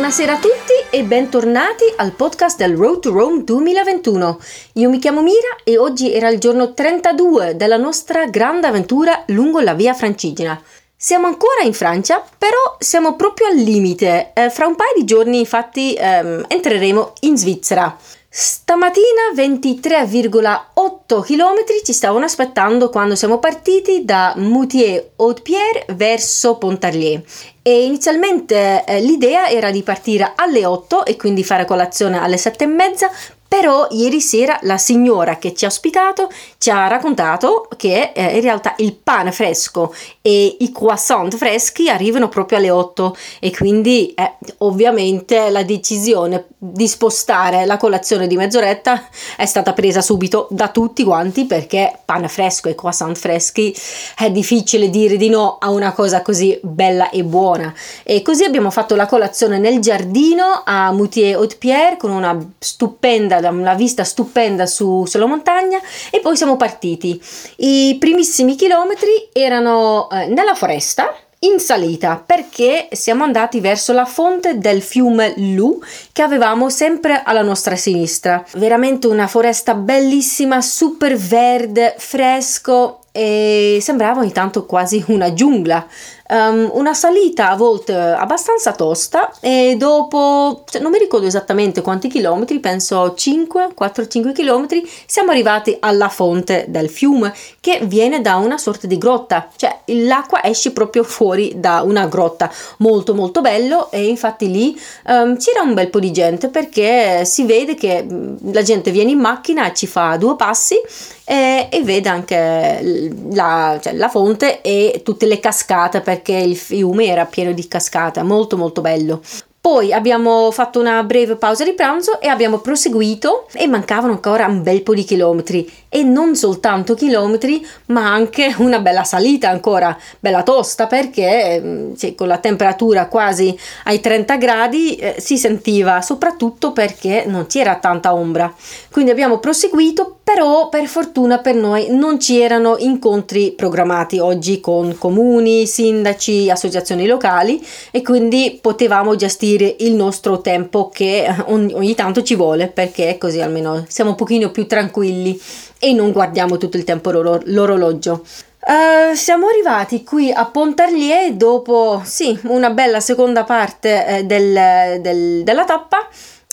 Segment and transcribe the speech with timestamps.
[0.00, 4.40] Buonasera a tutti e bentornati al podcast del Road to Rome 2021.
[4.72, 9.60] Io mi chiamo Mira e oggi era il giorno 32 della nostra grande avventura lungo
[9.60, 10.58] la via Francigena.
[10.96, 14.30] Siamo ancora in Francia, però siamo proprio al limite.
[14.32, 17.94] Eh, fra un paio di giorni, infatti, ehm, entreremo in Svizzera.
[18.32, 27.20] Stamattina 23,8 km ci stavano aspettando quando siamo partiti da Moutier-Haute-Pierre verso Pontarlier.
[27.60, 32.62] E inizialmente eh, l'idea era di partire alle 8 e quindi fare colazione alle 7
[32.62, 33.10] e mezza
[33.50, 38.42] però ieri sera la signora che ci ha ospitato ci ha raccontato che eh, in
[38.42, 39.92] realtà il pane fresco
[40.22, 46.86] e i croissant freschi arrivano proprio alle 8 e quindi eh, ovviamente la decisione di
[46.86, 52.68] spostare la colazione di mezz'oretta è stata presa subito da tutti quanti perché pane fresco
[52.68, 53.74] e croissant freschi
[54.16, 57.74] è difficile dire di no a una cosa così bella e buona.
[58.04, 64.04] E così abbiamo fatto la colazione nel giardino a Moutier-Haute-Pierre con una stupenda una vista
[64.04, 65.78] stupenda su, sulla montagna
[66.10, 67.20] e poi siamo partiti.
[67.56, 74.58] I primissimi chilometri erano eh, nella foresta in salita perché siamo andati verso la fonte
[74.58, 75.80] del fiume Lu
[76.12, 78.44] che avevamo sempre alla nostra sinistra.
[78.54, 85.86] Veramente una foresta bellissima, super verde, fresco e sembrava ogni tanto quasi una giungla.
[86.32, 92.06] Um, una salita a volte abbastanza tosta e dopo, cioè, non mi ricordo esattamente quanti
[92.06, 98.58] chilometri, penso 5, 4-5 chilometri, siamo arrivati alla fonte del fiume che viene da una
[98.58, 104.06] sorta di grotta, cioè l'acqua esce proprio fuori da una grotta, molto molto bello e
[104.06, 108.92] infatti lì um, c'era un bel po' di gente perché si vede che la gente
[108.92, 110.76] viene in macchina e ci fa due passi
[111.24, 117.06] e, e vede anche la, cioè, la fonte e tutte le cascate perché il fiume
[117.06, 119.20] era pieno di cascate, molto molto bello.
[119.62, 124.62] Poi abbiamo fatto una breve pausa di pranzo e abbiamo proseguito e mancavano ancora un
[124.62, 125.70] bel po' di chilometri.
[125.90, 129.94] E non soltanto chilometri ma anche una bella salita ancora.
[130.18, 136.72] Bella tosta perché cioè, con la temperatura quasi ai 30 gradi eh, si sentiva soprattutto
[136.72, 138.50] perché non c'era tanta ombra.
[138.90, 145.66] Quindi abbiamo proseguito però per fortuna per noi non c'erano incontri programmati oggi con comuni,
[145.66, 147.60] sindaci, associazioni locali
[147.90, 153.40] e quindi potevamo gestire il nostro tempo che ogni, ogni tanto ci vuole perché così
[153.40, 155.36] almeno siamo un pochino più tranquilli
[155.80, 158.24] e non guardiamo tutto il tempo l'oro- l'orologio.
[158.60, 165.42] Uh, siamo arrivati qui a Pontarlier dopo sì, una bella seconda parte eh, del, del,
[165.42, 166.06] della tappa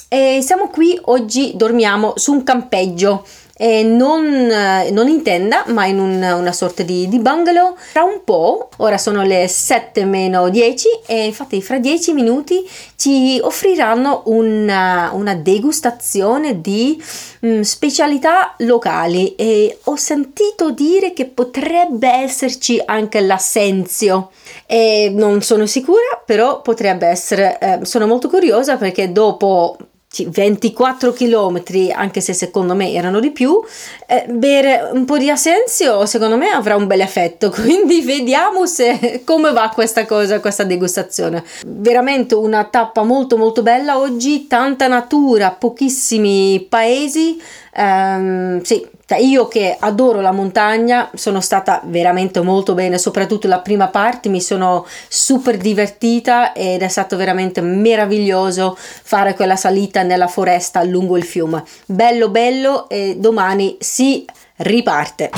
[0.09, 3.26] e siamo qui oggi dormiamo su un campeggio
[3.57, 4.47] eh, non,
[4.91, 7.75] non, in tenda ma in un, una sorta di, di, bungalow.
[7.91, 13.40] Tra un po' ora sono le 7 meno 10 e infatti fra 10 minuti ci
[13.41, 17.01] offriranno una, una degustazione di
[17.40, 19.34] mh, mm, specialità locali.
[19.35, 24.29] E ho sentito dire che potrebbe esserci anche l'assenzio.
[24.66, 29.78] E non sono sicura però potrebbe essere eh, sono molto curiosa perché dopo
[30.25, 31.61] 24 km,
[31.94, 33.59] anche se secondo me erano di più,
[34.07, 39.22] eh, bere un po' di assenzio secondo me avrà un bel effetto, quindi vediamo se
[39.25, 41.44] come va questa cosa, questa degustazione.
[41.66, 47.41] Veramente una tappa molto molto bella oggi, tanta natura, pochissimi paesi,
[47.73, 48.85] ehm, sì,
[49.16, 54.41] io che adoro la montagna sono stata veramente molto bene, soprattutto la prima parte mi
[54.41, 61.23] sono super divertita ed è stato veramente meraviglioso fare quella salita nella foresta lungo il
[61.23, 61.63] fiume.
[61.85, 64.25] Bello bello e domani si
[64.57, 65.29] riparte.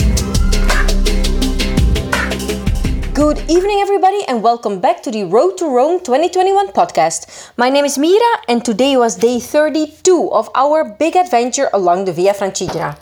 [3.14, 7.52] Good evening, everybody, and welcome back to the Road to Rome 2021 podcast.
[7.56, 12.14] My name is Mira, and today was day 32 of our big adventure along the
[12.14, 12.96] Via Francigena.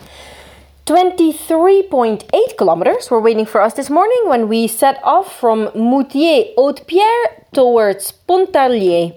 [0.88, 6.88] 23.8 kilometers were waiting for us this morning when we set off from Moutier Haute
[6.88, 9.13] Pierre towards Pontarlier.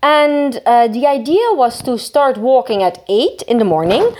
[0.00, 4.14] And uh, the idea was to start walking at 8 in the morning,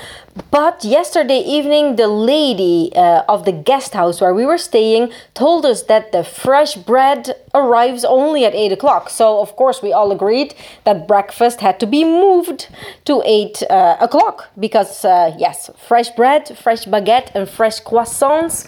[0.50, 5.67] but yesterday evening, the lady uh, of the guest house where we were staying told
[5.67, 9.11] us that the fresh bread arrives only at 8 o'clock.
[9.11, 12.69] So, of course, we all agreed that breakfast had to be moved
[13.05, 18.67] to 8 uh, o'clock because, uh, yes, fresh bread, fresh baguette, and fresh croissants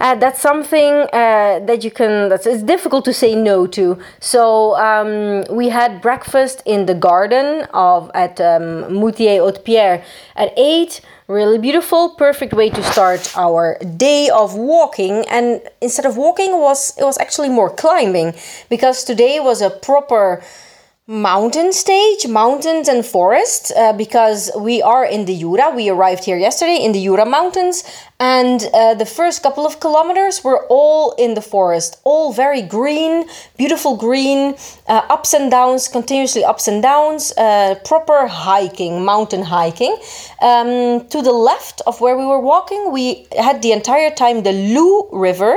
[0.00, 3.98] uh, that's something uh, that you can, that's it's difficult to say no to.
[4.18, 10.04] So, um, we had breakfast in the garden of at um, Moutier Haute Pierre
[10.36, 15.24] at 8 really beautiful perfect way to start our day of walking.
[15.30, 18.34] And instead of walking was it was actually more climbing
[18.68, 20.42] because today was a proper
[21.06, 25.70] mountain stage, mountains and forests, uh, because we are in the Jura.
[25.76, 27.84] We arrived here yesterday in the Jura Mountains,
[28.18, 33.26] and uh, the first couple of kilometers were all in the forest, all very green,
[33.58, 34.54] beautiful green,
[34.88, 39.94] uh, ups and downs, continuously ups and downs, uh, proper hiking, mountain hiking.
[40.40, 44.52] Um, to the left of where we were walking, we had the entire time the
[44.52, 45.54] Loo River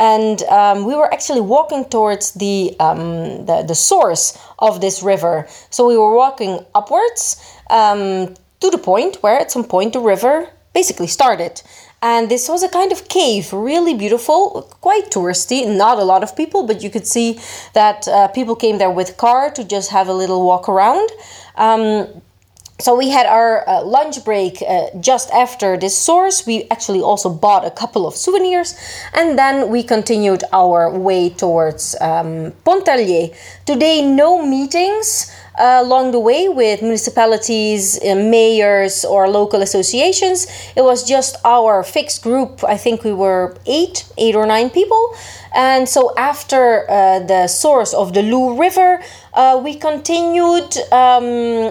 [0.00, 5.46] and um, we were actually walking towards the, um, the, the source of this river.
[5.68, 7.36] So we were walking upwards
[7.68, 11.60] um, to the point where at some point the river basically started.
[12.00, 15.68] And this was a kind of cave, really beautiful, quite touristy.
[15.76, 17.38] Not a lot of people, but you could see
[17.74, 21.10] that uh, people came there with car to just have a little walk around.
[22.80, 26.46] So we had our uh, lunch break uh, just after this source.
[26.46, 28.74] We actually also bought a couple of souvenirs,
[29.12, 33.36] and then we continued our way towards um, Pontarlier.
[33.66, 35.30] Today, no meetings
[35.60, 40.46] along the way with municipalities, uh, mayors, or local associations.
[40.74, 42.64] It was just our fixed group.
[42.64, 45.14] I think we were eight, eight or nine people.
[45.54, 49.02] And so after uh, the source of the Loo River,
[49.34, 50.76] uh, we continued.
[50.92, 51.24] Um,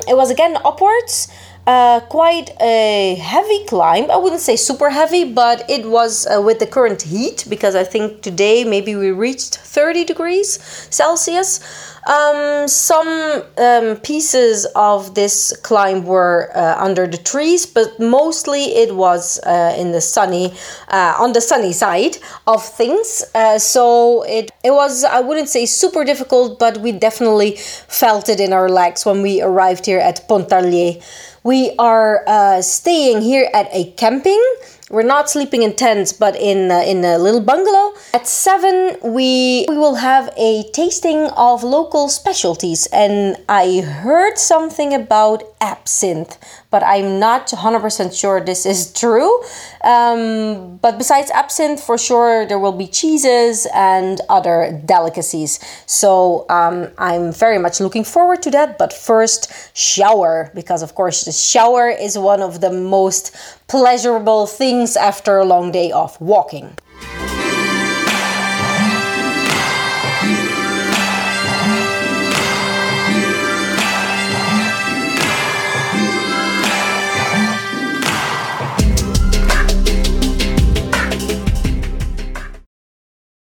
[0.08, 1.30] it was again upwards.
[1.68, 4.10] Uh, quite a heavy climb.
[4.10, 7.84] I wouldn't say super heavy, but it was uh, with the current heat because I
[7.84, 10.58] think today maybe we reached 30 degrees
[10.90, 11.60] Celsius.
[12.08, 18.96] Um, some um, pieces of this climb were uh, under the trees, but mostly it
[18.96, 20.54] was uh, in the sunny,
[20.88, 22.18] uh, on the sunny side
[22.48, 23.24] of things.
[23.36, 27.56] Uh, so it it was I wouldn't say super difficult, but we definitely
[27.88, 31.02] felt it in our legs when we arrived here at Pontarlier.
[31.44, 34.44] We are uh, staying here at a camping.
[34.90, 37.94] We're not sleeping in tents, but in uh, in a little bungalow.
[38.12, 44.94] At seven, we we will have a tasting of local specialties, and I heard something
[44.94, 46.38] about absinthe,
[46.70, 49.42] but I'm not 100% sure this is true.
[49.84, 55.60] Um, but besides absinthe, for sure, there will be cheeses and other delicacies.
[55.86, 58.78] So um, I'm very much looking forward to that.
[58.78, 63.36] But first, shower, because of course, the shower is one of the most
[63.68, 66.78] pleasurable things after a long day of walking.